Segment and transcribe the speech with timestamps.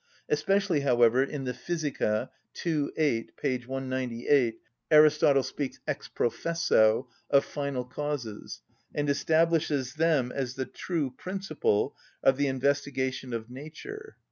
[0.27, 2.31] Especially, however, in the "Physica,"
[2.65, 2.89] ii.
[2.97, 3.57] 8, p.
[3.59, 8.63] 198, Aristotle speaks ex professo of final causes,
[8.95, 14.17] and establishes them as the true principle of the investigation of nature.